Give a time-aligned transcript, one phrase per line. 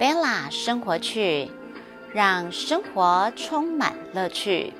[0.00, 1.50] 贝拉生活趣，
[2.14, 4.72] 让生活充满乐趣。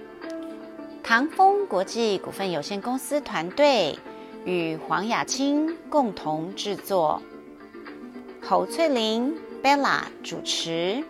[1.03, 3.99] 唐风国际股份有限公司团队
[4.47, 7.21] 与黄雅清共同制作，
[8.41, 11.05] 侯翠玲、贝拉主持。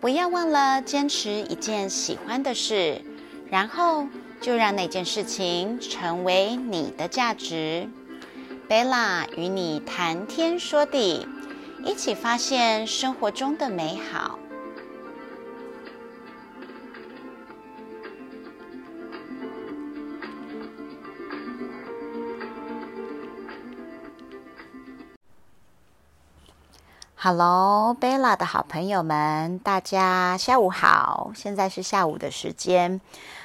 [0.00, 3.02] 不要忘了坚持一件喜欢的事，
[3.50, 4.06] 然后
[4.40, 7.88] 就让那件事情成为你的价值。
[8.68, 11.26] 贝拉与你谈天说地，
[11.86, 14.40] 一起发现生活中的美好。
[27.14, 31.30] Hello，贝拉的好朋友们，大家下午好！
[31.36, 33.00] 现在是下午的时间，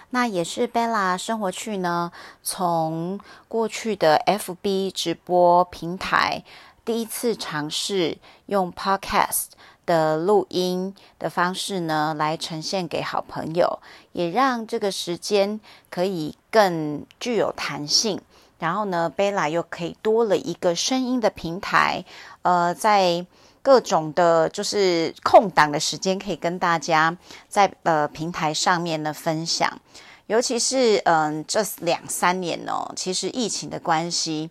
[0.09, 2.11] 那也是贝拉生活趣呢。
[2.41, 6.43] 从过去的 FB 直播平台，
[6.91, 9.45] 第一次尝试用 Podcast
[9.85, 13.79] 的录音的方式呢，来呈现给好朋友，
[14.11, 18.19] 也让这个时间可以更具有弹性。
[18.59, 22.03] 然后呢，贝拉又可以多了一个声音的平台，
[22.41, 23.25] 呃，在。
[23.63, 27.15] 各种的，就是空档的时间，可以跟大家
[27.47, 29.79] 在呃平台上面呢分享。
[30.25, 34.49] 尤其是嗯这两三年哦，其实疫情的关系，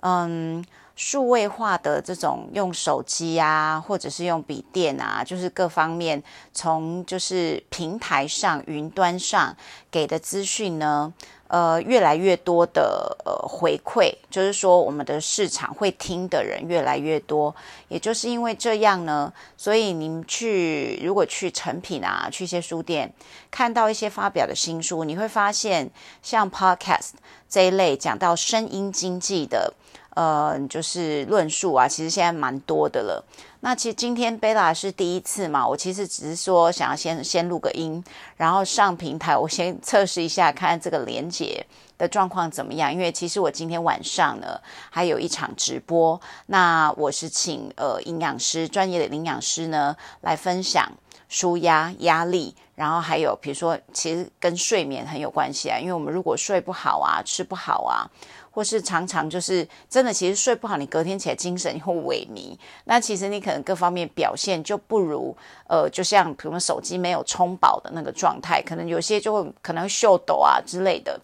[0.00, 0.64] 嗯，
[0.96, 6.20] 数位化的这种用手机啊，或者是用笔电啊，就是各方面
[6.52, 9.56] 从就是平台上、云端上
[9.90, 11.14] 给的资讯呢。
[11.48, 17.54] 呃，越来越多的呃回馈，就是说我们的市场会听的人越来越多，
[17.86, 23.14] 也就是因为这样呢，所以您去如果去成品啊，去一些书店
[23.48, 25.88] 看到一些发表的新书，你会发现
[26.20, 27.10] 像 Podcast
[27.48, 29.72] 这一类讲到声音经济的，
[30.16, 33.22] 呃，就是论述啊，其实现在蛮多的了。
[33.60, 38.02] 那其实今天贝拉是第一次嘛，我其实只是说想要先先录个音，
[38.38, 41.66] 然后上平台，我先测试一下看这个连接
[41.98, 42.90] 的状况怎么样。
[42.90, 50.90] 因为其实我今天晚上呢还有一场直播，那我是请呃营养师专业的营养师呢来分享
[51.28, 58.08] 舒压压力，然后还有比如说其实跟睡眠很有关系啊，因为我们如果睡不好啊，吃不好啊。
[58.56, 62.56] 或是常常就是真的，其实睡不好，你隔天起来精神会萎靡。
[62.84, 71.20] 那其实你可能各方面表现就不如，呃，就像比如手机没有充饱的那个状态，可能有些就会可能秀抖啊之类的。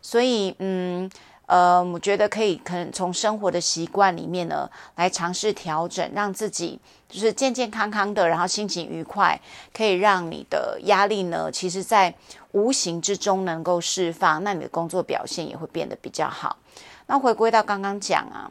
[0.00, 1.10] 所以，嗯，
[1.50, 6.78] 呃，我觉得可以，可能从生活的习惯里面呢，来尝试调整，让自己
[7.08, 9.36] 就是健健康康的，然后心情愉快，
[9.74, 12.14] 可以让你的压力呢，其实在
[12.52, 16.56] 无形之中能够释放，那你的工作表现也会变得比较好。
[17.06, 18.48] 那回归到刚刚讲啊，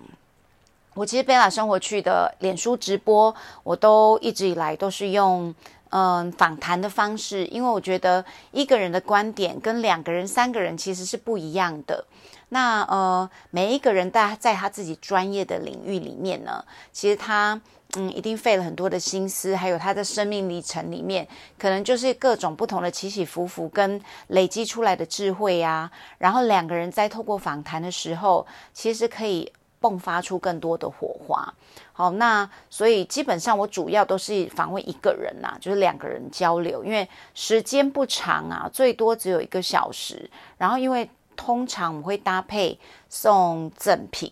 [0.93, 3.33] 我其实贝拉生活去的脸书直播，
[3.63, 5.55] 我都一直以来都是用
[5.91, 12.03] 嗯访谈的方式，因为我觉得一个人的观点跟两个人、三个人其实是不一样的。
[12.49, 17.59] 那呃，每一个人在在他自己专业的领域里面呢，其实他。
[17.97, 21.27] 嗯，一定费了很多的心思，还有他的生命历程里面，
[21.57, 25.89] 可能就是各种不同的起起伏伏跟累积出来的智慧呀。
[26.19, 31.51] 然后两个人在透过访谈的时候，其实可以迸发出更多的火花。
[31.91, 40.29] 好，那所以基本上我主要都是访问一个人呐，就是两个人交流，因为时间不长啊，最多只有一个小时。
[40.59, 42.77] 然后因为通常我会搭配
[43.07, 44.29] 送赠品。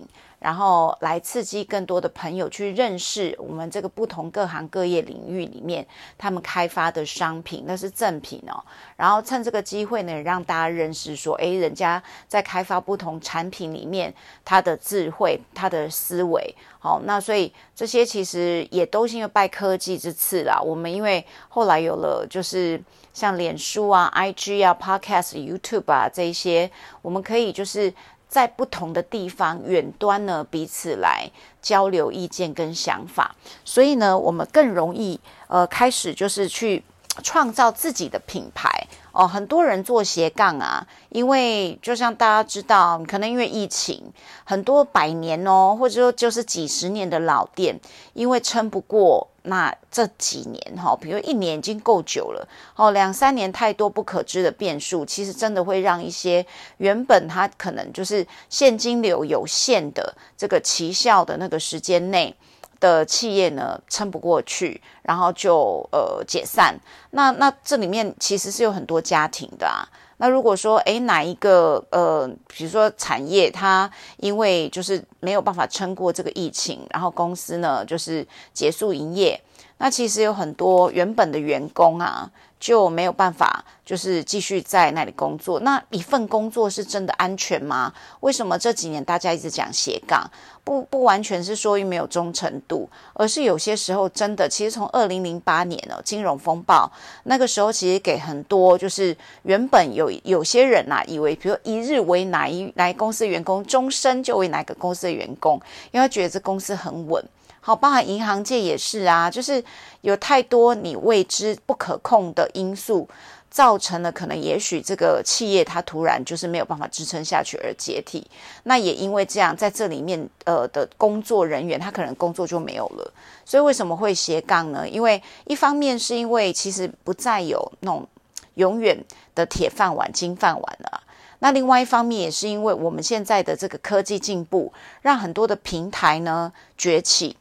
[0.48, 5.86] 然后来刺激更多的朋友去认识我们这个不同各行各业领域里面
[6.18, 8.64] 他们开发的商品，那是赠品哦。
[8.96, 14.14] 然后趁这个机会呢，让大家认识说，诶，人家在开发不同产品里面
[14.46, 16.56] 他的智慧、他的思维。
[16.80, 20.62] 好，那所以这些其实也都是因为拜科技之赐啦。
[20.62, 22.82] 我们因为后来有了就是
[23.12, 26.72] 像脸书啊、IG 啊、Podcast、YouTube 啊这一些，
[27.02, 27.94] 我们可以就是。
[28.28, 31.30] 在不同的地方远端呢，彼此来
[31.62, 36.84] 交流意见跟想法，所以呢，我们更容易呃开始就是去
[37.24, 38.88] 创造自己的品牌。
[39.12, 44.04] 哦，很多人做斜杠啊，因为就像大家知道，可能因为疫情，
[44.44, 47.80] 很多百年哦，或者说就是几十年的老店，
[48.14, 56.46] 因为撑不过那这几年哈，比如一年已经够久了，哦，两三年太多不可知的变数，其实真的会让一些
[56.78, 62.36] 原本它可能就是现金流有限的这个奇效的那个时间内。
[62.80, 66.80] 的企业呢撑不过去，然后就呃解散。
[67.10, 69.82] 那那这里面其实是有很多家庭的啊，
[70.18, 79.40] 那如果说，诶哪一个呃，比如说产业，它因为就是没有办法撑过这个疫情，然后公司呢就是结束营业，
[79.78, 82.30] 那其实有很多原本的员工啊。
[82.60, 85.60] 就没有办法，就是继续在那里工作。
[85.60, 87.94] 那一份工作是真的安全吗？
[88.22, 90.30] 为什么这几年大家一直讲斜杠？
[90.64, 96.92] 不不完全是说没有忠诚度，而是有些时候真的，其实从二零零八年哦，金融风暴
[97.24, 105.62] 那个时候，其实给很多就是原本有有些人呐，以为比如一日为哪一来公司员工，终身就为哪个公司的员工，
[105.92, 107.24] 因为他觉得这公司很稳。
[107.68, 109.62] 好，包含银行界也是啊，就是
[110.00, 113.06] 有太多你未知不可控的因素，
[113.52, 118.26] 造成了可能也许这个企业它突然就是没有办法支撑下去而解体。
[118.64, 123.14] 那也因为这样，在这里面呃的工作人员他可能工作就没有了。
[123.44, 124.88] 所以为什么会斜杠呢？
[124.88, 128.08] 因为一方面是因为其实不再有那种
[128.54, 128.98] 永远
[129.36, 131.04] 的铁饭碗、金饭碗了。
[131.40, 134.72] 那另外一方面也是因为我们现在的这个科技进步，
[135.02, 137.36] 让很多的平台呢崛起。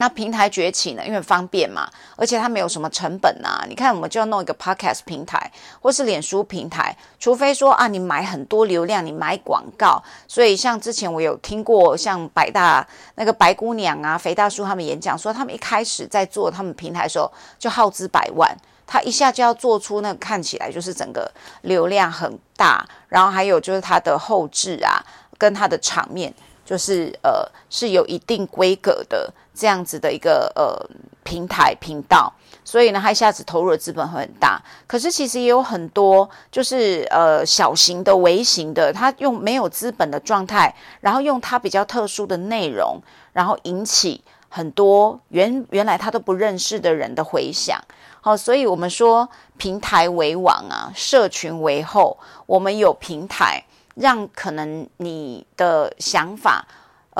[0.00, 1.06] 那平台崛起呢？
[1.06, 1.86] 因为方便嘛，
[2.16, 3.62] 而且它没有什么成本呐。
[3.68, 10.02] 你看，我们就要弄一个 podcast 平台，或是脸书平台，除非说啊，你买很多流量，你买广告。
[10.26, 12.86] 所以像之前我有听过，像百大
[13.16, 18.50] 那个白姑娘啊、肥大叔他们演讲说，他们一开始在做他们平台的时候，就耗资百万，
[18.86, 21.30] 他一下就要做出那个看起来就是整个
[21.60, 25.04] 流量很大，然后还有就是它的后置啊，
[25.36, 26.32] 跟它的场面。
[26.62, 30.78] 就是呃是有一定规格的这样子的一个呃
[31.24, 32.32] 平台频道，
[32.64, 34.62] 所以呢，他一下子投入的资本会很大。
[34.86, 43.00] 可是其实也有很多就是呃小型的、微型的，他用没有资本的状态，然后用他比较特殊的内容，
[43.32, 47.80] 然后引起很多原原来他都不认识的人的回响。
[48.20, 53.64] 好，所以我们说平台为王啊，社群为后，我们有平台。
[53.96, 56.64] 让可能你的想法，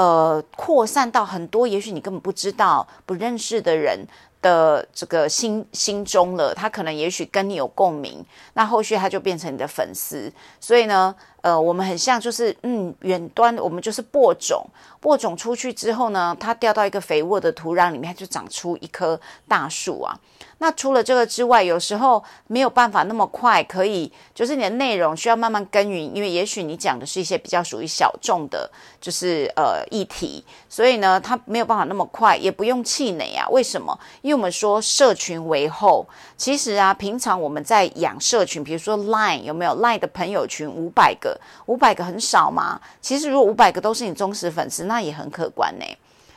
[0.01, 3.99] 呃，扩散到很多，也许你根本不知道、不认识的人
[4.41, 6.55] 的这个心心中了。
[6.55, 8.25] 他可能也许跟你有共鸣，
[8.55, 10.33] 那后续他就变成你的粉丝。
[10.59, 14.65] 所以呢，呃，我们很像就是，嗯，远端我们就是播种，
[15.01, 20.19] 播种出去之后呢，它掉到一个肥沃的土壤里面，它就长出一棵大树啊。
[20.63, 28.71] 那除了这个之外，有时候没有办法那么快可以，就是你的内容需要慢慢耕耘，因为也许你讲的是一些比较属于小众的，
[29.01, 33.49] 就是呃议题，所以呢，它没有办法那么快，也不用气馁啊。
[33.49, 33.99] 为什么？
[34.21, 36.07] 因为我们说社群为后，
[36.37, 41.30] 其实啊，平常我们在养社群，比如说 Line 有没有 Line 的朋友群五百个，
[41.67, 42.81] 五百个很少吗？
[43.01, 45.85] 其实如果五百个都是你忠实粉丝，那也很可观呢。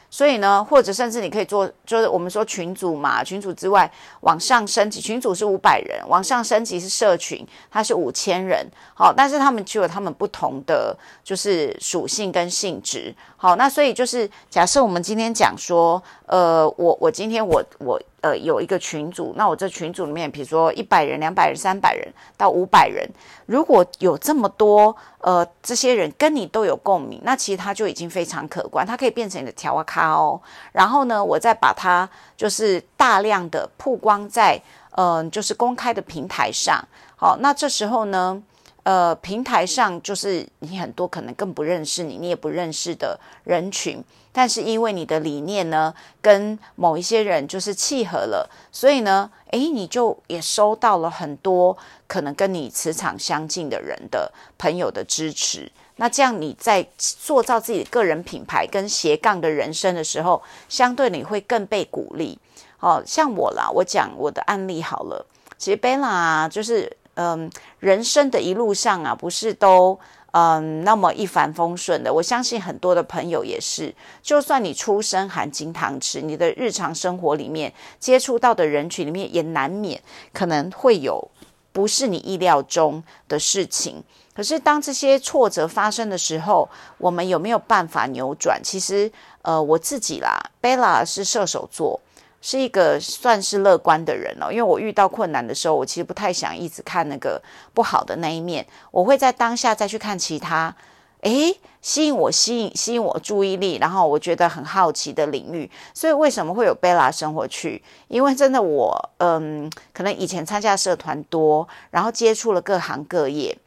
[0.09, 3.91] 所以呢，或者甚至你可以做，就是我们说群组嘛，群组之外
[4.21, 8.63] 往上升级，群组是五百人，往上升级是社群，它是五千人。
[8.93, 13.15] 好，但是他们具有他们不同的就是属性跟性质。
[13.37, 17.99] 好，那所以就是假设我们今天讲说，呃，我我今天我我。
[18.23, 23.05] 呃，有一个群组，那我这群组里面，比如说一百人、两百人、三百人到五百人，
[23.47, 30.41] 如果有这么多呃这些人跟你都有共鸣，那其实它就已经非常可观，它可以变成你的条啊卡哦。
[30.71, 34.57] 然后呢，我再把它就是大量的曝光在
[34.91, 36.81] 嗯就是公开的平台上。
[37.17, 38.41] 好，那这时候呢？
[38.85, 51.77] 呃，平台上就是你很多可能更不认识你，你也不认识的人群，但是因为你的理念呢，跟某一些人就是契合了，所以呢，诶，你就也收到了很多
[52.07, 55.71] 可能跟你磁场相近的人的朋友的支持。
[55.97, 62.37] 那这样你在塑造自己个人品牌跟斜杠的人生的时候，相对你会更被鼓励。
[62.79, 65.25] 哦，像我啦，我讲我的案例好了，
[65.57, 66.97] 其实贝拉就是。
[67.15, 69.99] 嗯，人生的一路上啊，不是都
[70.33, 72.13] 嗯那么一帆风顺的。
[72.13, 80.01] 我相信很多的朋友也是，就算你出生含金汤匙，你的日常生活里面接触到的人群里面，也难免
[80.33, 81.29] 可能会有
[81.71, 84.03] 不是你意料中的事情。
[84.35, 88.59] 可是当这些挫折发生的时候，我们有没有办法扭转？
[88.63, 89.11] 其实，
[89.43, 91.99] 呃，我自己啦，贝拉是射手座。
[92.45, 97.41] 是一个算是乐观的人哦，因为我遇到困难的时候，我其实不太想一直看那个
[97.73, 100.75] 不好的那一面，我会在当下再去看其他，
[101.21, 105.71] 诶，吸引我吸引吸引我注意力，然后我觉得很好奇的领域。
[105.93, 107.81] 所以为什么会有贝拉生活区？
[108.09, 113.57] 因为真的我嗯，可能以前参加社团多，然后接触了各行各业。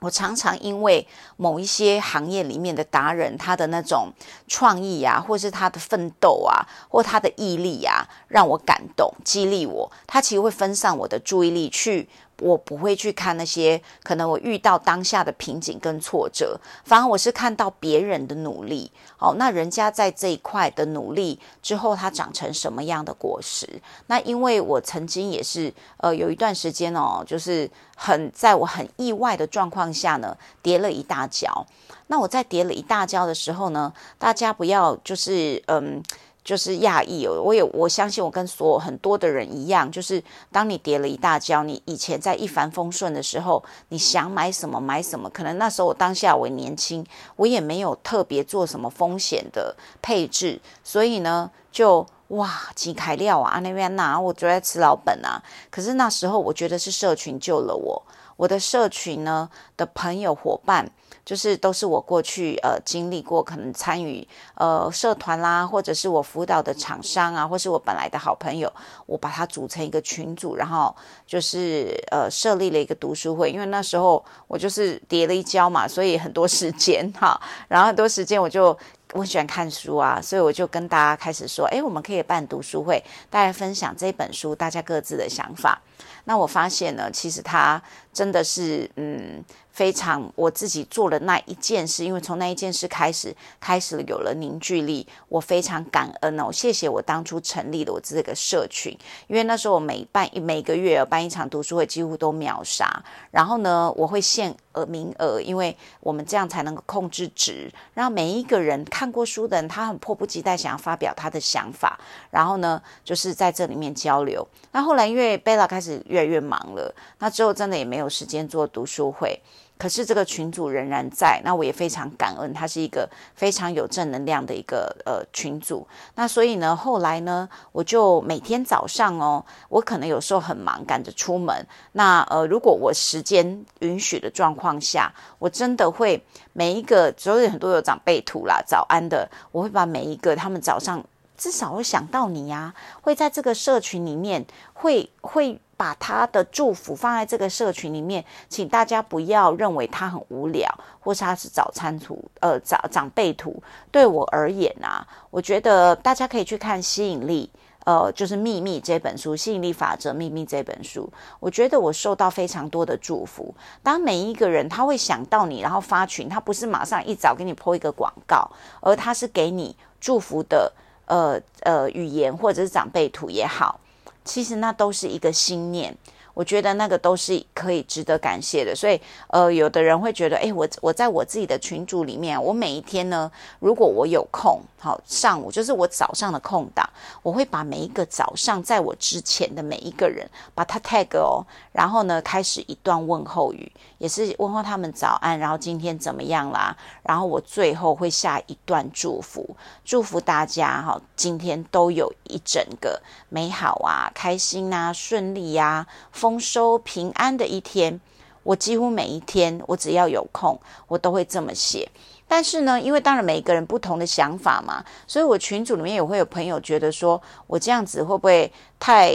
[0.00, 4.12] 我常常因为某一些行业里面的达人，他的那种
[4.46, 9.90] 创意啊，或是他的奋斗啊，或他的毅力啊，让我感动、激励我。
[10.06, 12.08] 他其实会分散我的注意力，去
[12.40, 18.90] 我不会去看那些可能我遇到当下的瓶颈跟挫折，反而我是看到别人的努力。
[19.18, 23.80] 哦，那人家在这一块的努力之后，它长成什么样的果实？
[24.08, 31.66] 那因为我曾经也是呃有一段时间哦，就是很在我很意外的状况下呢，跌了一大跤。
[32.08, 36.02] 那我在跌了一大跤的时候呢，大家不要就是嗯。
[36.46, 40.22] 就是讶异哦，我也我相信我跟所有很多的人一样，就是
[40.52, 55.42] 当你跌了一大跤，你以前在一帆风顺的时候，你想买什么买什么，可能那时候我当下我年轻，我也没有特别做什么风险的配置，所以呢，就哇几开料啊那边呐，我就在吃老本啊。
[55.68, 58.00] 可是那时候我觉得是社群救了我，
[58.36, 60.92] 我的社群呢的朋友伙伴。
[61.26, 68.72] 就是都是我过去呃经历过，可能参与呃社团啦，或者是我辅导的厂商啊，或是我本来的好朋友，
[69.06, 70.94] 我把它组成一个群组，然后
[71.26, 73.50] 就是呃设立了一个读书会。
[73.50, 78.78] 因为那时候我就是跌了一跤嘛，所以很多时间哈，然后很多时间我就
[79.12, 85.82] 我喜欢看书啊，所以我就跟大家开始说，哎，我们可以办读书会，大家分享这本书，大家各自的想法。
[86.22, 89.44] 那我发现呢，其实它真的是嗯。
[89.76, 95.06] 非常，我自己做了那一件事，因为从那一件事开始，开始有了凝聚力。
[95.28, 103.04] 我非常感恩哦，谢谢我当初成立了我这个社群，因为那时候我每办每个月办一场读书会，几乎都秒杀。
[103.30, 112.00] 然后呢，我会限额名额，因为我们这样才能够控制值，让每一个人看过书的人，他很迫不及待想要发表他的想法。
[112.30, 114.48] 然后呢，就是在这里面交流。
[114.72, 119.38] 那后来因为贝拉开始越来越忙了，那之后真的也没有时间做读书会。
[119.78, 125.86] 可是这个群主仍然在，那我也非常感恩，他是一个非常有正能量的一个呃群主。
[126.14, 131.66] 那所以呢，后来呢，我就每天早上哦，我可能有时候很忙，赶着出门。
[131.92, 141.04] 那呃，如果我时间允许的状况下，我真的会每一个，所有很多有长辈图啦，早安的，我会把每一个他们早上
[141.36, 145.60] 至少会想到你呀，会在这个社群里面会会。
[145.76, 150.66] 把他的祝福放在这个社群里面，请大家不要认为他很无聊，
[151.00, 153.62] 或是他是早餐图，呃，长长辈图。
[153.90, 157.50] 对我而言啊，我觉得大家可以去看《吸引力》，
[157.84, 161.12] 呃，就是《秘密》这本书，《吸引力法则》《秘密》这本书。
[161.40, 163.54] 我觉得我受到非常多的祝福。
[163.82, 170.72] 当每一个人他会想到你，然后发群，他不是马上一早给你抛一个广告，而他是给你祝福的，
[171.04, 173.78] 呃呃，语言或者是长辈图也好。
[174.26, 175.96] 其实那都是一个心念。
[176.36, 186.86] 我觉得那个都是可以值得感谢的，所以呃，有的人会觉得，哎，我我在我自己的群组里面，我每一天呢，如果我有空，好上午就是我早上的空档，
[187.22, 203.00] 我会把每一个早上在我之前的每一个人把他 tag 哦，然后呢开始一段问候语，也是问候他们早安，然后今天怎么样啦，然后我最后会下一段祝福，祝福大家哈，今天都有一整个
[203.30, 205.86] 美好啊、开心啊、顺利呀。
[206.25, 208.00] 丰丰收平安的一天，
[208.42, 211.88] 我几乎每一天，我只要有空，我都会这么写。
[212.26, 219.12] 但是呢，因为当然每一个人不同的想法嘛，所以我群组里面也会有朋友觉得说我这样子会不会太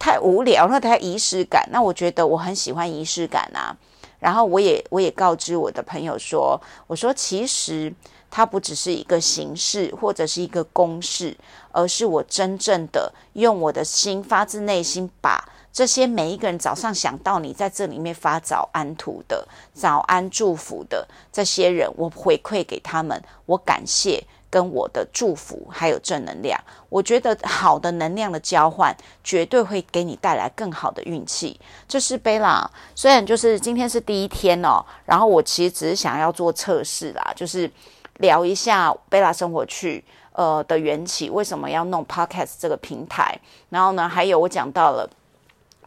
[0.00, 1.64] 太无聊，那太仪式感？
[1.70, 3.76] 那我觉得我很喜欢仪式感啊。
[4.18, 7.94] 然后我也我也告知我的朋友说，我说其实
[8.28, 11.36] 它不只是一个形式或者是一个公式，
[11.70, 15.48] 而是我真正的用我的心发自内心把。
[15.78, 24.20] 这些每一个人早上想到你在这里面发早安图的、早安祝福的这些人，我回馈给他们，我感谢
[24.50, 26.60] 跟我的祝福，还有正能量。
[26.88, 28.92] 我觉得好的能量的交换，
[29.22, 31.60] 绝对会给你带来更好的运气。
[31.86, 37.70] 这是贝拉，虽然就是今天是第一天哦，然后我其实只是想要做测试啦，就是
[38.16, 45.08] 聊一下贝拉生活去呃的缘起，为什么要弄 Podcast 这个平台，然后呢，还有我讲到了。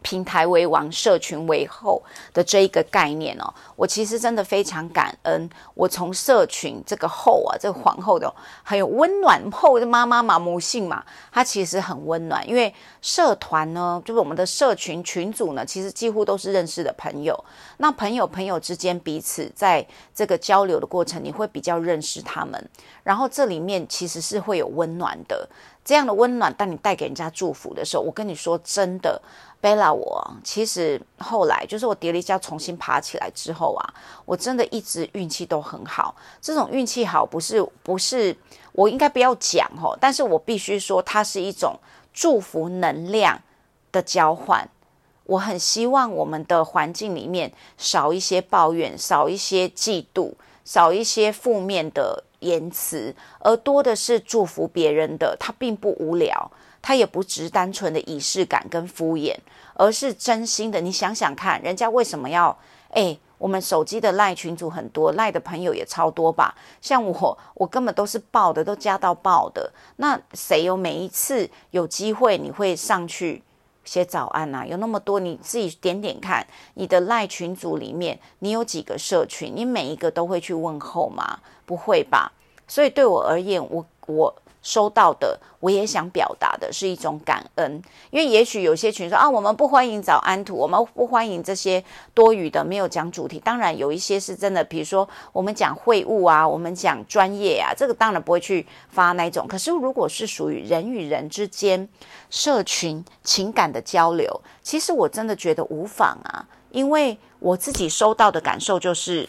[0.02, 2.02] 平台为王，社群为后
[2.34, 5.48] 的这一个概念哦，我其实真的非常感恩。
[5.74, 8.32] 我从社群这个后啊，这个皇后的
[8.62, 12.46] 很有温暖后的妈妈嘛，母性嘛，她其实很温暖。
[12.48, 17.42] 因为社团呢，就是我们的社群群组呢，其实几乎都是认识的朋友。
[17.78, 22.70] 那朋友朋友之间彼此在这个交流的过程，你会比较认识他们。
[23.02, 25.48] 然后这里面其实是会有温暖的，
[25.84, 29.20] 这样的温暖，当你带给人家祝福的时候，我跟你说真的。
[29.62, 36.16] 贝拉，我其实后来就是我跌了一跤，重新爬起来之后啊，我真的一直运气都很好。
[36.40, 38.36] 这种运气好不是不是
[38.72, 41.78] 我应该不要讲哦，但是我必须说它是一种
[42.12, 43.40] 祝福能量
[43.92, 44.68] 的交换。
[45.24, 50.32] 我很希望我们的环境里面少一些抱怨，少一些嫉妒，
[50.64, 55.36] 少一些负面的言辞，而多的是祝福别人的。
[55.38, 56.50] 它并不无聊，
[56.82, 59.34] 它也不只单纯的仪式感跟敷衍，
[59.74, 60.80] 而是真心的。
[60.80, 62.58] 你想想看，人家为什么要？
[62.90, 66.54] 哎，我们手机的赖群组很多，赖的朋友也超多吧？
[66.82, 69.72] 像我，我根本都是爆的，都加到爆的。
[69.96, 73.42] 那谁有每一次有机会，你会上去？
[73.84, 79.52] 写早安呐，有那么多，你自己点点看，你的赖群组里面，你有几个社群？
[79.56, 81.40] 你每一个都会去问候吗？
[81.64, 82.30] 不会吧？
[82.68, 84.34] 所以对我而言，我我。
[84.62, 91.82] 收到的，我也想表达的是一种感恩，因为也许有些群说啊，我们不欢迎早安图，我们不欢迎这些
[92.14, 93.40] 多余的，没有讲主题。
[93.40, 99.48] 当然有一些是真的，比如说我们讲会务啊，我们讲专业啊，这个当然不会去发那种。
[99.48, 101.88] 可是如果是属于人与人之间
[102.30, 109.28] 社群情感的交流，其实我真的觉得无妨啊，因为我自己收到的感受就是，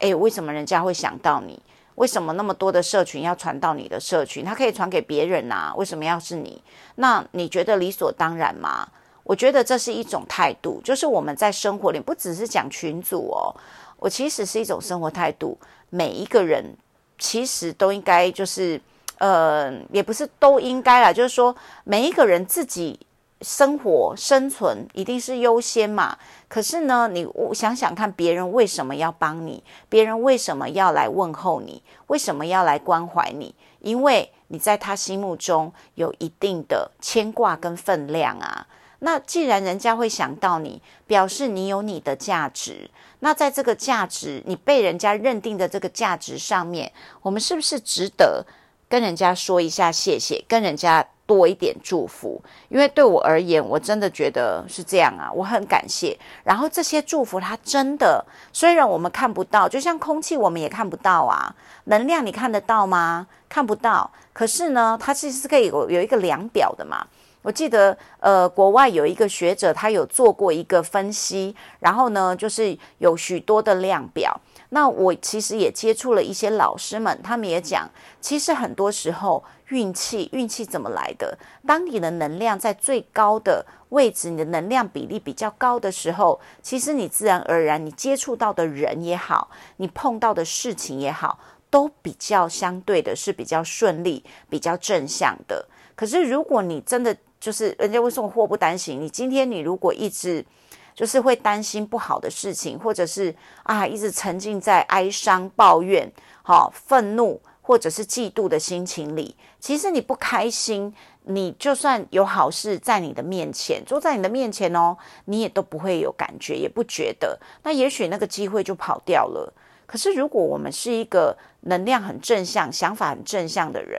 [0.00, 1.58] 哎，为什么人家会想到你？
[1.96, 4.44] 为什么那么多的社群要传到你的社群？
[4.44, 5.72] 它可以传给别人呐？
[5.76, 6.62] 为什么要是你？
[6.96, 8.88] 那你觉得理所当然吗？
[9.24, 13.54] 我觉得这是一种态度，就是我们在生活里不只是讲群组哦，
[13.98, 15.56] 我其实是一种生活态度。
[15.90, 16.74] 每一个人
[17.18, 18.80] 其实都应该就是，
[19.18, 22.98] 呃，也不是都应该啦，就是说每一个人自己。
[23.42, 26.16] 生活生存一定是优先嘛？
[26.48, 29.62] 可是呢，你想想看，别人为什么要帮你？
[29.88, 31.82] 别人为什么要来问候你？
[32.06, 33.54] 为什么要来关怀你？
[33.80, 38.66] 因为你在他心目中有一定的牵挂跟分量啊。
[39.00, 42.88] 那既然人家会想到你，表示你有你的价值。
[43.18, 48.46] 那在这个价值，你被人家认定的这个价值上面，我们是不是值得
[48.88, 50.44] 跟人家说一下谢谢？
[50.46, 51.08] 跟人家。
[51.32, 56.18] 多一点祝福，因为对我而言，我真的觉得是这样啊，我很感谢。
[56.44, 58.22] 然后这些祝福，它真的
[58.52, 61.54] 虽然我们看不到，就像空气，我们也看不到啊。
[61.84, 63.26] 能量你看得到吗？
[63.48, 64.10] 看不到。
[64.34, 67.06] 可是呢，它其实是可以有有一个量表的嘛。
[67.42, 74.40] 我记得，呃，国外有一个学者，他有做过一个分析，然后呢，就是有许多的量表。
[74.70, 81.36] 那我其实也接触了一些老师们，他们也讲，其实很多时候运气，运气怎么来的？
[81.66, 95.66] 当你的能量在最高的位置，你的能量比例比较高的时候，其实你自然而然，你接触到的人也好，你碰到的事情也好，都比较相对的是比较顺利、比较正向的。
[95.94, 100.46] 可是如果你真的就是人家会说祸不单行，你今天你如果一直。
[100.94, 109.34] 就是会担心不好的事情，或者是啊，一直沉浸在哀伤、抱怨、好愤怒，或者是嫉妒的心情里。
[109.58, 117.40] 其实你不开心，你就算有好事在你的面前，坐在你的面前哦，你也都不会有感觉，也不觉得。
[117.62, 119.50] 那也许那个机会就跑掉了。
[119.86, 123.98] 可是如果我们是一个能量很正向、想法很正向的人，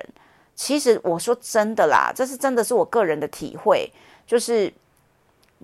[0.55, 3.91] 其实我说真的啦，这是真的是我个人的体会，
[4.25, 4.73] 就是。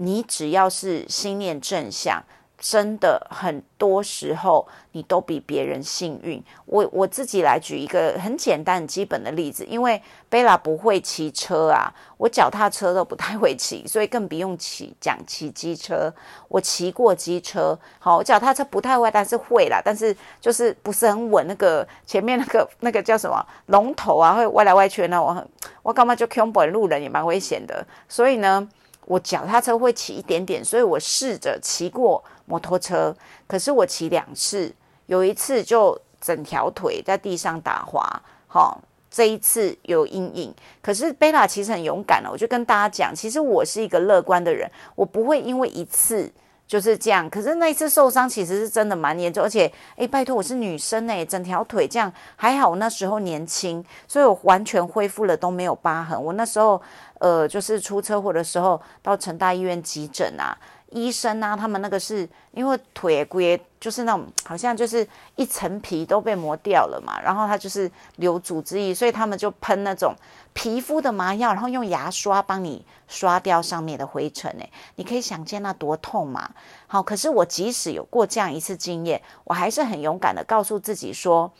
[0.02, 2.24] 你只要是心念正向，
[2.60, 6.44] 真的很多时候你都比别人幸运。
[6.66, 16.14] 我我自己来举一个很简单、基本的例子，因为贝拉不会骑车啊，我脚踏车都不太会骑，所以更不用骑讲骑机车。
[16.50, 21.48] 我骑过机车，好，我脚踏车不太会，但是会啦，但是就是不是很稳。
[21.48, 25.50] 那个前面那个 那个叫什么龙头啊，会歪来歪去那，我很
[25.82, 28.68] 我干嘛就 c o m 路人也蛮危险的，所以呢。
[29.10, 33.16] 我脚踏车会骑一点点，所以我试着骑过摩托车。
[33.48, 34.72] 可是我骑两次，
[35.08, 38.08] 有一次就整条腿在地上打滑，
[38.46, 40.54] 好，这一次有阴影。
[40.80, 46.32] 可是贝拉其实很勇敢了，我就跟大家讲，其实我是一个乐观的人，我不会因为一次。
[46.70, 56.24] 就是这样，可是那一次受伤其实是真的蛮严重，而且，哎，拜托，我是女生哎，整条腿这样还好，我那时候年轻，所以我完全恢复了都没有疤痕。
[56.24, 56.80] 我那时候，
[57.20, 60.58] 呃，就是出车祸的时候到成大医院急诊啊。
[60.92, 63.40] 医生啊，他们那个是因为腿骨
[63.80, 70.16] 就是那种好像就是一层皮都被磨掉了嘛，然后他就是留组织液，所以他们就喷那种
[70.52, 74.50] 皮肤的麻药，然后用牙刷帮你刷掉上面的灰尘。
[74.54, 76.50] 诶，你可以想见那多痛嘛。
[76.88, 81.52] 好，可是我即使有过这样一次经验，我还是很勇敢的告诉自己说，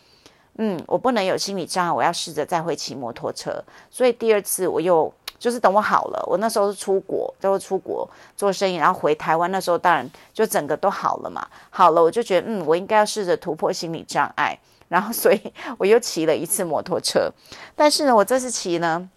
[0.58, 3.62] 嗯，我不能有心理障碍，我要试着再会骑摩托车。
[3.88, 5.14] 所以第二次我又。
[5.40, 9.50] 就是等我好了，我那时候是出国，就会出国做生意，然后回台湾。
[9.50, 11.44] 那时候当然就整个都好了嘛。
[11.70, 14.56] 好了，我就觉得嗯，我应该要试着突破心理障碍。
[14.88, 17.32] 然后，所以我又骑了一次摩托车。
[17.74, 19.08] 但是呢，我这次骑呢，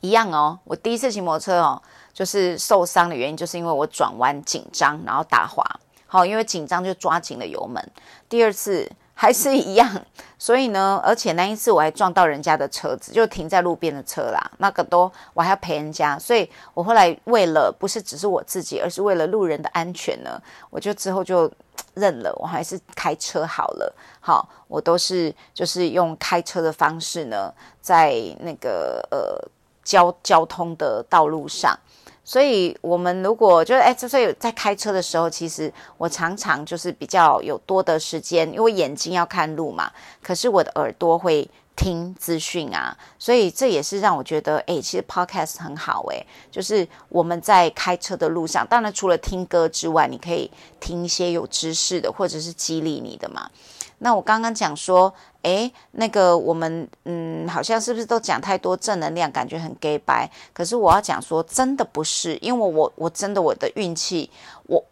[0.00, 0.58] 一样哦。
[0.64, 1.80] 我第一次骑摩托车哦，
[2.12, 5.64] 就是受伤的原因，就是因为我转弯紧张，然后打滑。
[6.06, 7.88] 好，因为紧张就抓紧了油门。
[8.28, 9.86] 第二次还是一样，
[10.38, 16.18] 所以呢，而且那一次我还撞到人家的车子，就停在路边的车啦，那个都我还要赔人家。
[16.18, 21.52] 所以我后来为了不是只是我自己，而是为了路人的安全呢，我就之后就
[21.92, 23.94] 认了，我还是开车好了。
[24.20, 27.52] 好，我都是就是用开车的方式呢，
[27.82, 29.36] 在那个呃
[29.84, 31.78] 交交通的道路上。
[32.22, 39.90] 所以，我们如果就是哎，所以在开车的时候，其实我常常就是比较有多的时间，因为眼睛要看路嘛，
[40.22, 53.50] 可是我的耳朵会听资讯啊，所以这也是让我觉得，哎，其实 podcast 很好，哎，就是我们在开车的路上，当然除了听歌之外，你可以听一些有知识的，或者是激励你的嘛。
[54.00, 55.14] 那我刚刚讲说。
[55.42, 60.30] 哎，那个我们嗯，好像是不是都讲太多正能量，感觉很 gay 白？
[60.52, 64.30] 可是我要讲说，真的不是，因为我我真的我的运气，
[64.66, 64.84] 我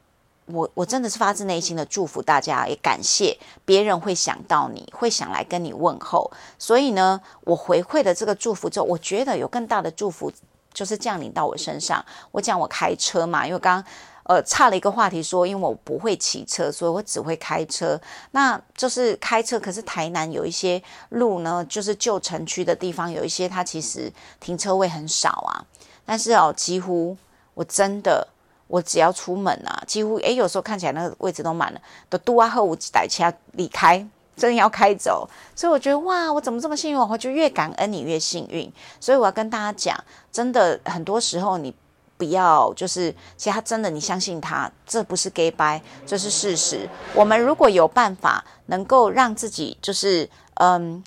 [0.46, 6.30] 我我真的是发自内心的祝福大家，也感谢别人会想到你，会想来跟你问候。
[6.58, 10.32] 所以呢，我回馈的这个祝福之后，我觉得有更大的祝福
[10.72, 12.02] 就是降临到我身上。
[12.30, 13.84] 我讲我开车嘛，因为刚。
[14.28, 17.98] 呃，差了一个话题说，因为我不会骑车，所以我只会开车。
[18.32, 25.64] 那就是开车，可是台南有一些路呢，就是旧城区的地方，有一些它其实停车位很少啊。
[26.04, 27.16] 但是哦，几乎
[27.54, 28.28] 我真的，
[28.66, 35.26] 我只要出门啊，几乎诶，有时候看起来那个位置都满了，都都啊后五代车离开，真要开走。
[35.56, 36.98] 所以我觉得哇，我怎么这么幸运？
[36.98, 38.70] 我就越感恩你越幸运。
[39.00, 41.74] 所以我要跟大家讲，真的很多时候你。
[42.18, 46.86] 不要，就是其他真的，你相信他，这不是 gay bye，这是事实。
[47.14, 51.02] 我们如果有办法能够让自己就是嗯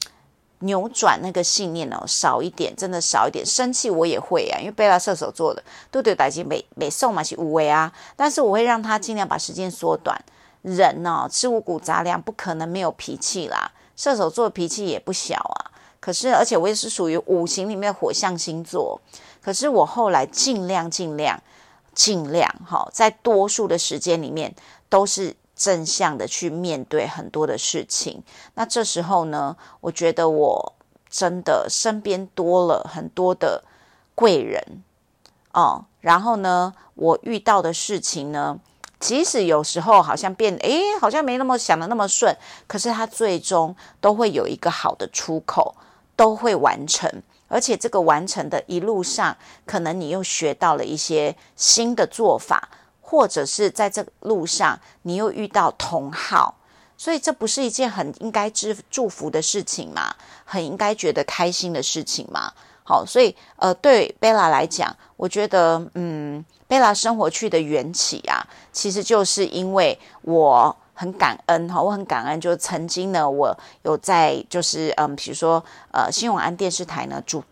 [0.60, 3.46] 扭转那个信念哦，少一点，真的少一点。
[3.46, 10.20] 生气我也会啊，因为贝拉射手座的都对打击每每送嘛是无为啊，但是我会让他尽量把时间缩短。
[10.62, 13.72] 人哦，吃五谷杂粮，不可能没有脾气啦。
[13.96, 19.00] 射手座脾气也不小啊，可是而且我也是属于五行里面火象星座。
[19.42, 21.42] 可是我后来尽量尽量
[21.96, 24.54] 尽量哈，在多数的时间里面
[24.90, 28.24] 都是正向的去面对很多的事情。
[28.56, 30.74] 那这时候呢，我觉得我
[31.10, 33.64] 真的身边多了很多的
[34.16, 34.84] 贵人
[35.54, 35.86] 哦。
[36.00, 38.60] 然后呢，我遇到的事情呢，
[39.00, 42.36] 即使有时候好像变诶，好像没那么想的那么顺，
[42.68, 45.76] 可是它最终都会有一个好的出口，
[46.22, 47.10] 都会完成。
[47.48, 52.70] 而且这个完成的一路上，可能你又学到了一些新的做法，
[53.02, 56.56] 或者是在这路上你又遇到同好，
[56.96, 60.16] 所以这不是一件很应该祝祝福的事情吗？
[60.46, 62.54] 很应该觉得开心的事情吗？
[62.84, 70.78] 好，所以呃，对贝拉来讲，我觉得嗯，贝拉生活去的缘起啊，其实就是因为我。
[71.02, 77.44] 很感恩哈，我很感恩，就曾经呢，我有在就是嗯，比如说呃，新永安电视台呢主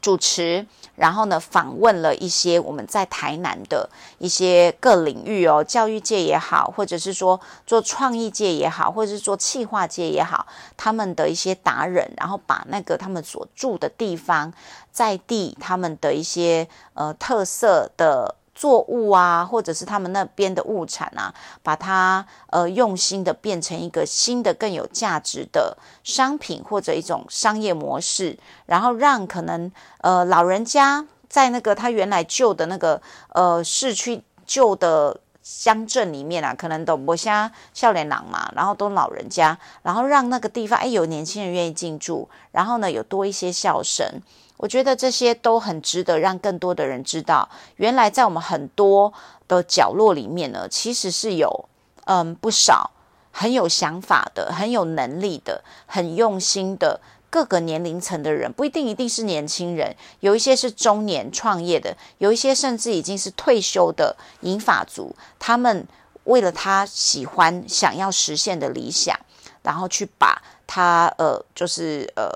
[0.00, 10.44] 主持，然后呢访问了一些我们在台南的一些各领域哦，教育界也好，或者是说做创意界也好，或者是做企划界也好，
[10.76, 14.52] 他们的一些达人，然后把那个他们所住的地方
[14.90, 18.34] 在地他们的一些呃特色的。
[18.58, 44.20] 作物啊，或者是他们那边的物产啊，把它呃用心的变成一个新的更有价值的商品或者一种商业模式，然后让可能呃老人家在那个他原来旧的那个呃市区旧的乡镇里面啊，可能都不像笑脸郎嘛，然后都老人家，然后让那个地方哎有年轻人愿意进驻，然后呢有多一些笑声。
[44.58, 49.12] 我觉得这些都很值得让更多的人知道，原来在我们很多
[49.46, 51.68] 的角落里面呢，其实是有
[52.06, 52.90] 嗯不少
[53.30, 65.86] 很有想法的、很有能力的、很用心的各个年龄层的人，不一定一定是年轻人，有一些是中年创业的，有一些甚至已经是退休的银发族，他们
[66.24, 69.16] 为了他喜欢、想要实现的理想，
[69.62, 72.28] 然后去把他呃，就是呃。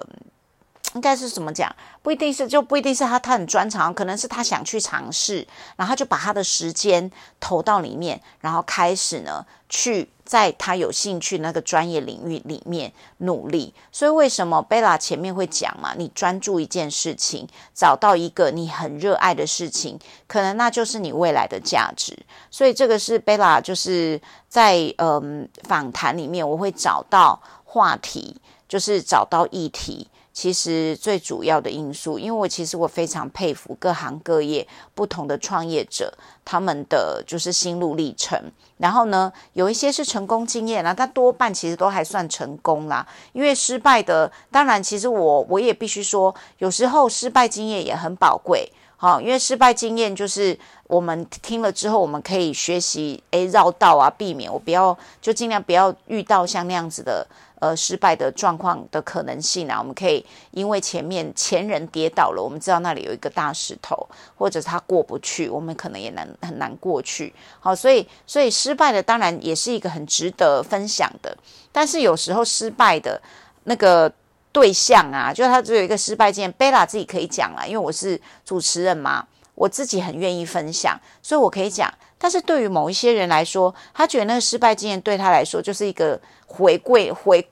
[0.95, 1.75] 应该是怎么讲？
[2.03, 13.73] 不一定是，就不一定是他，他很专长，可能是他想去尝试，然后就把他的时间投到里面，然后开始呢，去在他有兴趣那个专业领域里面努力。
[13.91, 15.95] 所以为什么贝拉前面会讲嘛？
[15.97, 22.19] 你专注一件事情，找到一个你很热爱的事情，可能那就是你未来的价值。
[22.51, 28.37] 所以这个是贝拉就是在嗯访谈里面，我会找到话题，
[28.69, 30.09] 就是找到议题。
[30.33, 36.13] 其实最主要的因素，因为我其实我非常佩服各行各业不同的创业者，
[36.45, 38.51] 他们的就是心路历程。
[38.79, 43.07] 然后呢，有一些是成功经验啦，他多半其实都还算成功啦。
[43.33, 48.73] 因为失败的，当然其实我我也必须说，有时候失败经验也很宝贵。
[48.97, 50.57] 好，因为失败经验就是
[50.93, 57.27] 我们听了之后，我们可以学习，诶，绕道啊，避免我不要就尽量不要遇到像那样子的。
[57.63, 63.97] 呃，失败的状况的可能性啊，我们可以因为前面前人跌倒了，我们知道那里有一个大石头，
[64.37, 67.33] 或者他过不去，我们可能也难很难过去。
[67.61, 71.39] 好，所以所以失败的当然也是一个很值得分享的，
[71.71, 73.23] 但是有时候失败的
[73.63, 74.13] 那个
[74.51, 81.93] 对象啊，就他只有一个失败经验，贝拉自己可以讲了，因为我是主持人嘛，我自己很愿意分享，所以我可以讲。
[82.19, 87.49] 但是对于某一些人来说，他觉得那个失败经验对他来说就是一个回归回。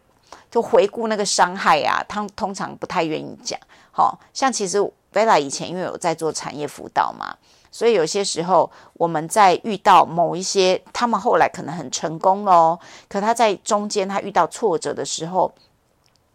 [0.50, 3.56] 就回顾那个伤害呀，他通常不太愿意讲。
[3.92, 4.78] 好像其实
[5.12, 7.36] Vella 以前因为有在做产业辅导嘛，
[7.70, 12.76] 所以有些时候我们在遇到某一些他们后来可能很成功喽，
[13.08, 15.52] 可他在中间他遇到挫折的时候。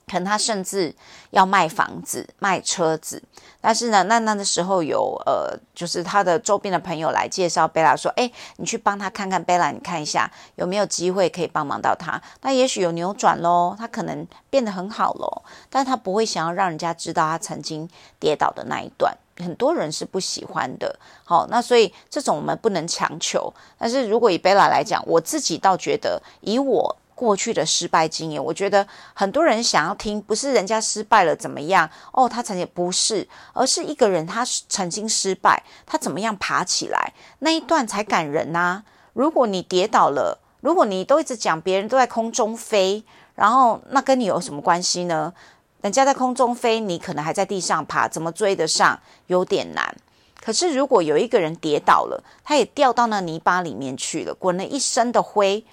[0.07, 0.93] 可能他甚至
[1.31, 3.23] 要卖房子、卖车子，
[3.59, 12.21] 但是呢，那那的时候有呃，就是他的周边的朋友来介绍贝拉，说：“哎，你去帮他看看贝拉，你看一下有没有机会可以帮忙到他。
[12.41, 15.41] 那也许有扭转喽，他可能变得很好喽，
[15.71, 17.89] 但他不会想要让人家知道他曾经
[18.19, 19.17] 跌倒的那一段。
[19.37, 20.97] 很多人是不喜欢的。
[21.23, 23.51] 好，那所以这种我们不能强求。
[23.77, 26.95] 但是如果以贝拉来讲，我自己倒觉得以我。
[27.15, 38.83] 过去的失败经验，我觉得很多人想要听，不是人家失败了怎么样哦，他曾经不是，而是一个人他曾经失败，他怎么样爬起来那一段才感人呐。
[39.13, 43.03] 如果你跌倒了，如果你都一直讲别人都在空中飞，
[43.35, 45.33] 然后那跟你有什么关系呢？
[45.81, 48.99] 人家在空中飞，你可能还在地上爬，怎么追得上？
[49.27, 49.95] 有点难。
[50.41, 55.63] 可是如果有一个人跌倒了，他也掉到那泥巴里面去了，滚了一身的灰。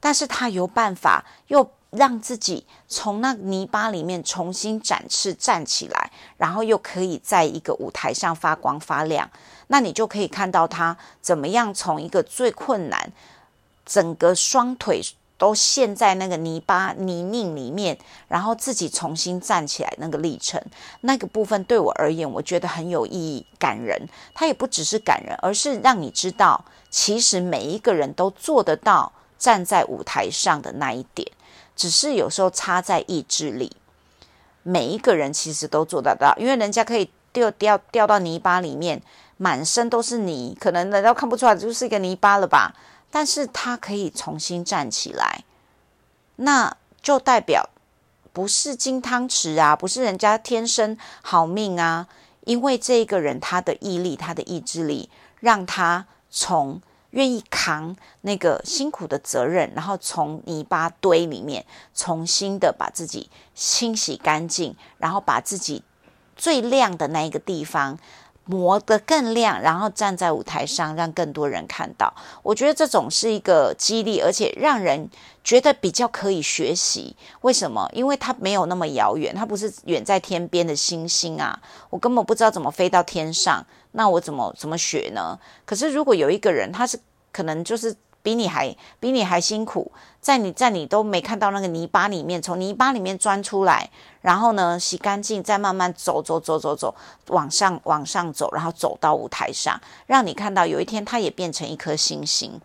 [0.00, 9.28] 但是他有办法，又让自己从那泥巴里面重新展翅站起来，然后又可以在一个舞台上发光发亮。
[9.66, 13.12] 那你就可以看到他怎么样从一个最困难，
[13.84, 15.02] 整个双腿
[15.36, 20.62] 都陷在那个泥巴泥泞里面，然后自己重新站起来那个历程。
[21.00, 24.08] 那个部分对我而言，我觉得很有意义、感人。
[24.32, 29.12] 它也不只是感人，而是让你知道，其实每一个人都做得到。
[29.40, 31.26] 站在舞台上的那一点，
[31.74, 33.74] 只是有时候差在意志力。
[34.62, 39.02] 每一个人其实都做得到，因为人家可以掉掉掉到泥巴里面，
[39.38, 42.74] 满身都是泥，可能人家看不出来就是一个泥巴了吧？
[43.10, 45.44] 但是他可以重新站起来，
[46.36, 47.70] 那就代表
[48.34, 52.06] 不是金汤匙啊，不是人家天生好命啊，
[52.44, 55.08] 因为这个人他的毅力、他的意志力，
[55.40, 56.82] 让他从。
[57.10, 65.82] 愿意扛那个辛苦的责任，然后从泥巴堆里面重新的把自己清洗干净，然后把自己
[66.36, 67.98] 最亮的那一个地方
[68.44, 72.12] 磨得更亮，然后站在舞台上让更多人看到。
[72.42, 75.08] 我觉得这种是一个激励，而且让人
[75.44, 77.16] 觉得比较可以学习。
[77.42, 77.88] 为什么？
[77.92, 83.64] 因为它没有那么遥远，它不是远在天边的星星啊，我根本不知道怎么飞到天上。
[83.92, 85.38] 那我怎么怎么学呢？
[85.64, 86.98] 可是如果有一个人，他是
[87.32, 96.94] 可能就是比你还比你还辛苦，在你在你都没看到那个泥巴里面，从泥巴里面钻出来，然后呢洗干净，再慢慢走走走走走
[97.28, 102.60] 往上往上走，然后走到舞台上，让你看到有一天他也变成一颗星星，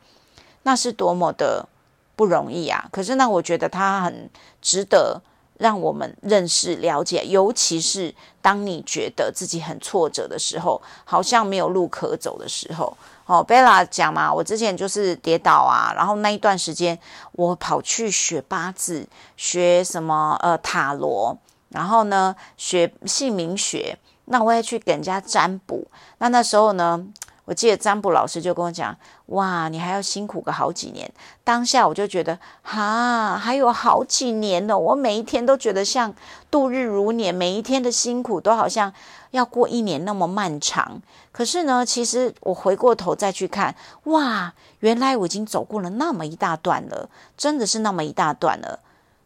[0.63, 1.67] 那是多么的
[2.15, 2.87] 不容易啊！
[2.91, 4.29] 可是呢，我觉得他很
[4.61, 5.21] 值得。
[5.57, 12.95] 让我们认识、了解，尤其是当你觉得自己很挫折的时候，好像没有路可走的时候。
[13.25, 16.97] 哦，贝拉讲嘛，我之前就是跌倒啊，然后那一段时间
[17.31, 21.35] 我跑去学八字，学什么呃塔罗，
[21.69, 25.87] 然后呢学姓名学，那我也去给人家占卜。
[26.19, 27.05] 那那时候呢？
[27.45, 31.11] 我记得占卜老师就跟我讲：“哇，你还要辛苦个好几年。”
[31.45, 34.75] 当下我就觉得，哈，还有好几年呢。
[34.75, 36.11] 我每一天都觉得像
[36.49, 38.91] 度日如年，每一天的辛苦都好像
[39.29, 40.99] 要过一年那么漫长。
[41.31, 48.79] 可是呢，其实我回过头再去看，哇，原来我已经走过了那么一大段了，真的是那么一大段了。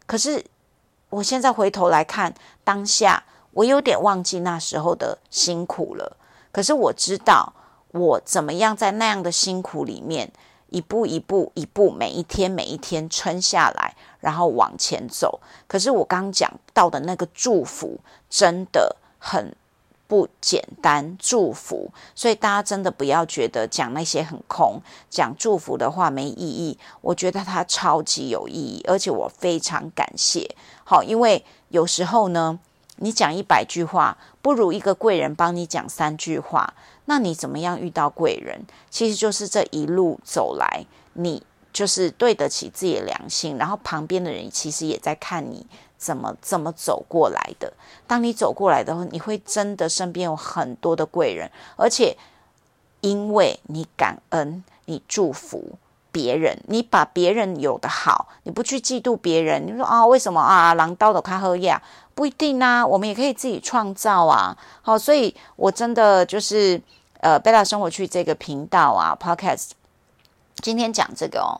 [0.04, 0.44] 可是
[1.08, 6.18] 我现在回头来看，当下我有点忘记那时候的辛苦了。
[6.52, 7.54] 可是我知道。
[7.92, 10.30] 我怎么样在那样的辛苦里面，
[10.68, 15.40] 一步一步一步，每一天每一天撑下来，然后往前走。
[15.66, 17.98] 可是我刚讲到的那个祝福，
[18.28, 19.54] 真的很
[20.06, 21.16] 不简单。
[21.18, 26.78] 祝福，所以大家真的不要觉得讲那些很空，讲祝福的话没意义。
[27.00, 30.54] 我觉得它超级有意义，而且我非常感谢。
[30.84, 32.58] 好，因为有时候呢，
[33.00, 36.72] 你讲一百句话，不如一个贵人帮你讲三句话。
[37.06, 38.64] 那你怎么样遇到贵人？
[38.88, 47.72] 其实就是这一路走来，你就是对得起自己的良心，然后旁边的人其实也在看你怎么怎么走过来的。
[48.06, 52.16] 当你走过来的话，你会真的身边有很多的贵人，而且
[53.00, 55.78] 因为你感恩，你祝福
[56.12, 60.74] 别人，你把别人有的好，你不去嫉妒别人，你说啊，为什么啊？
[60.74, 61.82] 狼刀的卡喝呀？
[62.20, 64.54] 不一定啊，我们也可以自己创造啊。
[64.82, 66.78] 好，所以我真的就是。
[67.22, 69.72] 呃，贝拉生活区这个频道啊，Podcast，
[70.62, 71.52] 今天讲这个哦，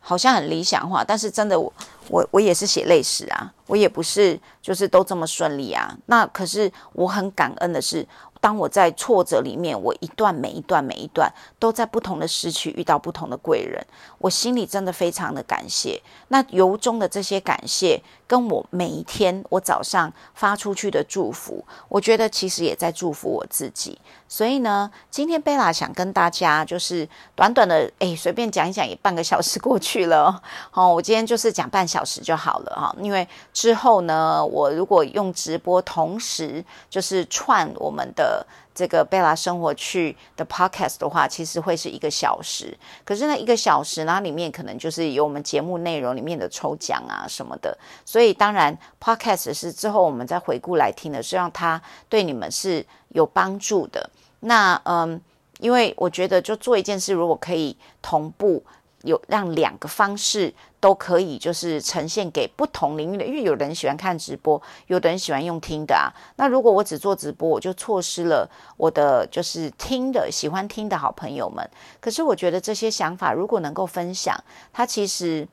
[0.00, 1.72] 好像很理想化，但是真的，我
[2.08, 5.96] 我我也是写累史啊，我也不是就是都这么顺利啊。
[6.06, 8.04] 那可是我很感恩的是。
[8.46, 11.28] 当我在挫折里面，我一段每一段每一段
[11.58, 13.84] 都在不同的时区遇到不同的贵人，
[14.18, 16.00] 我心里真的非常的感谢。
[16.28, 23.98] 那由衷的这些感谢，跟我每一天我早上发出去的祝福，我觉得其实也在祝福我自己。
[24.28, 30.42] 所以呢，今天贝拉想跟大家就是短短的，哎，随便讲一讲，也半个小时过去了。
[30.70, 38.46] 好，我今天就是讲半小时就好了哈，因为之后呢，我如果用直播同时就是串我们的。
[38.76, 42.76] 这个贝拉生活去的 podcast 的话，其实会是一个小时。
[43.06, 47.74] 可是呢，一个小时呢，里面可能就是有我们节目内容里面的抽奖啊什么的。
[48.04, 52.84] 所以当然，podcast 是之后我们再回顾来听的，是让它对你们是
[53.16, 54.08] 有帮助的。
[54.40, 55.20] 那嗯，
[55.58, 58.62] 因为我觉得就做一件事，如果可以同步。
[59.02, 66.10] 有让两个方式都可以，就是呈现给不同领域的，因为有人喜欢看直播，有的人喜欢用听的啊。
[66.34, 71.70] 那如果我只做直播，我就错失了我的就是听的喜欢听的好朋友们。
[72.00, 74.36] 可是我觉得这些想法如果能够分享，
[74.72, 75.46] 它其实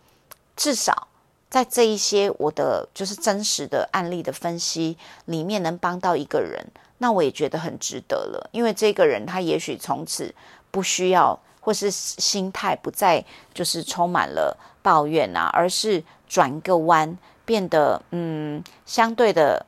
[0.56, 1.10] 至少
[1.48, 6.66] 在这一些我的就是真实的案例的分析里面能帮到一个人，
[6.98, 8.50] 那我也觉得很值得了。
[8.52, 10.34] 因为这个人他也许从此
[10.72, 11.40] 不需要。
[11.66, 19.66] 或是心态不再就是充满了抱怨啊，而是转个弯，变得嗯相对的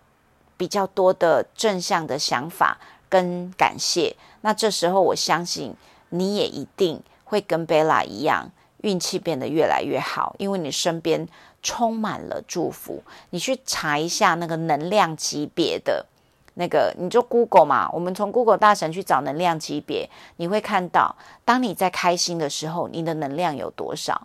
[0.57, 4.13] 比较多的正向的想法跟感谢。
[4.41, 5.73] 那这时候我相信
[6.09, 11.25] 你也一定会跟贝拉一样，运气变得越来越好，因为你身边
[11.63, 13.01] 充满了祝福。
[13.29, 16.05] 你去查一下那个能量级别的。
[16.55, 24.15] 那个，你就 Google 嘛，我们从 Google 大神去找能量级别，你会看到，当你在开心的时候，你的能量有多少；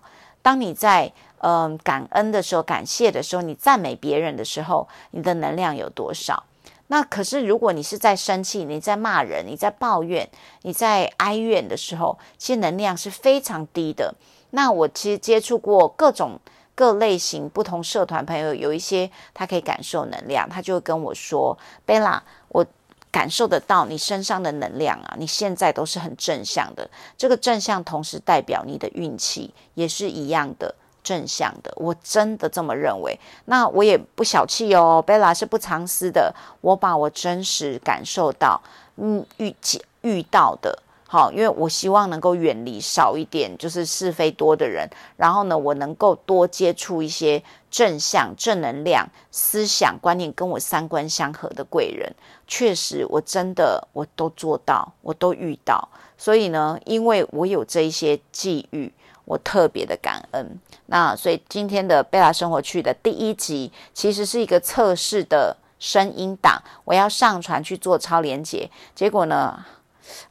[0.41, 6.45] 当你在嗯感恩的时候、感谢的时候、你赞美别人的时候，你的能量有多少？
[6.87, 10.29] 那可是，如果你是在生气、你在骂人、你在抱怨、
[10.63, 14.15] 你在哀怨的时候，其实能量是非常低的。
[14.51, 16.39] 那我其实接触过各种。
[16.81, 22.65] 各类型不同社团朋友有一些，他可以感受能量，他就会跟我说：“贝拉，我
[23.11, 26.89] 感受得到你身上的能量啊，你现在都是很正向的。
[27.19, 31.71] 这个正向同时代表你的运气也是一样的正向的。
[31.77, 33.21] 我真的这么认为。
[33.45, 38.59] 那我也不小气哦，贝拉是不藏私的，我把我真实感受到，
[38.97, 52.15] 嗯，遇见遇到的。”好，因为我希望能够远离少一点就是是非多的人，然后呢，我能够多接触一些正向、正能量、思想观念跟我三观相合的贵人。
[52.47, 55.89] 确实，我真的我都做到，我都遇到。
[56.17, 58.93] 所以呢，因为我有这一些际遇，
[59.25, 60.61] 我特别的感恩。
[60.87, 69.65] 那所以今天的贝拉生活区的第一集，其实是一个测试的声音档，我要上传去做超连接，结果呢？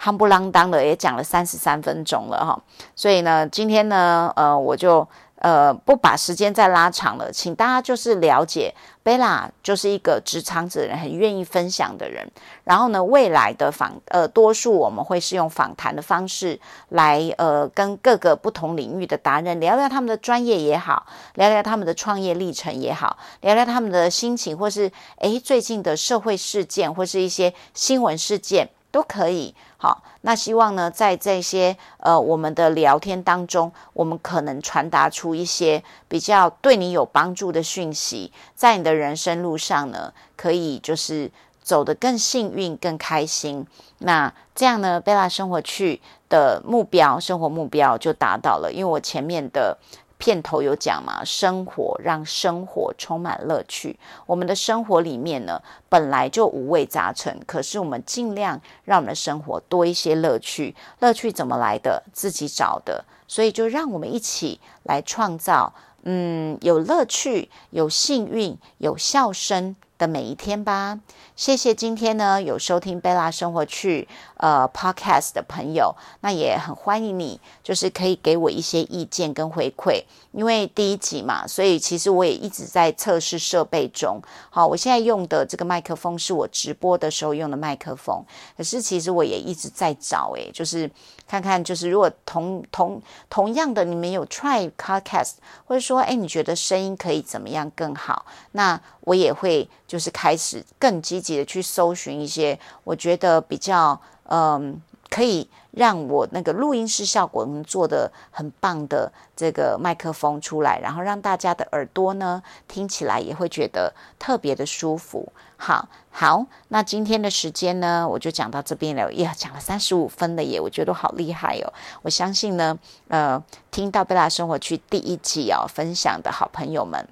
[0.02, 2.62] 夯不啷当的也讲了三十三分钟了哈，
[2.96, 12.30] 所以呢，今天呢，呃，我就呃不把时间再拉长了，请大家就是了解贝拉就是一个职场者人，很愿意分享的人。
[12.66, 28.70] 然后呢，未来的访呃多数我们会是用访谈的方式来呃跟各个不同领域的达人聊聊他们的专业也好，聊聊他们的创业历程也好，聊聊他们的心情，或是诶最近的社会事件或是一些新闻事件。
[28.92, 41.32] 都可以，好，那希望呢，在这些呃我们的聊天当中，我们可能传达出一些比较对你有帮助的讯息，在你的人生路上呢，可以就是
[41.62, 43.66] 走得更幸运、更开心。
[44.00, 48.72] 那这样呢，贝拉生活去的目标，生活目标就达到了。
[48.72, 49.78] 因为我前面的
[50.20, 53.98] 片头有讲嘛，生活让生活充满乐趣。
[54.28, 60.76] 我们的生活里面呢，本来就五味杂陈，可是我们尽量让我们的生活多一些乐趣。
[61.00, 62.04] 乐趣怎么来的？
[62.14, 63.06] 自己找的。
[63.28, 71.00] 所以就让我们一起来创造，嗯，有乐趣、有幸运、有笑声的每一天吧。
[71.36, 74.08] 谢谢今天呢有收听贝拉生活趣
[74.40, 80.04] 呃 podcast 的朋友，那也很欢迎你，就是可以给我一些意见跟回馈。
[80.32, 84.22] 因为第一集嘛，所以其实我也一直在测试设备中。
[84.50, 88.24] 好，我现在用的这个麦克风是我直播的时候用的麦克风，
[88.56, 90.90] 可是其实我也一直在找，诶，就是
[91.28, 95.34] 看看，就是如果同同同样的，你们有 try podcast，
[95.66, 98.26] 或者说，哎，你觉得声音可以怎么样更好？
[98.52, 115.34] 那我也会就是开始更积极的去搜寻一些我觉得比较嗯可以让我那个录音室效果能做的很棒的这个麦克风出来，然后让大家的耳朵呢听起来也会觉得特别的舒服。
[115.58, 121.74] 好，好，那今天的时间呢，我就讲到这边了，耶，讲了三十五分了耶，我觉得好厉害哦。
[122.04, 122.78] 我相信呢，
[123.08, 127.08] 呃，听到贝拉生活区第一季哦分享的好朋友们。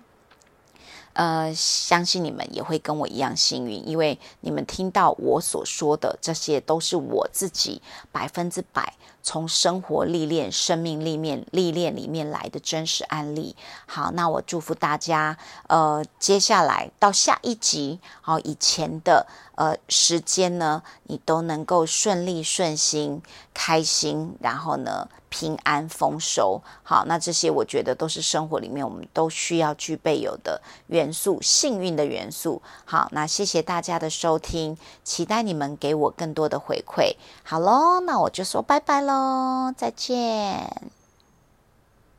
[1.18, 8.94] 呃，相信你们也会跟我一样幸运，因为你们听到我所说的这些都是我自己百分之百
[9.24, 13.56] 从生活历练、生命历练历练里面来的真实案例。
[13.88, 23.24] 好，那我祝福大家，呃，接下来到下一集，好以前的呃时间呢，你都能够顺利顺心、
[23.56, 25.10] 开心，然后呢。
[25.40, 32.60] 平安丰收，好，那这些我觉得都是生活里面我们都需要具备有的元素，幸运的元素。
[32.86, 37.16] 好，那谢谢大家的收听，期待你们给我更多的回馈。
[37.44, 40.97] 好喽，那我就说拜拜喽，再见。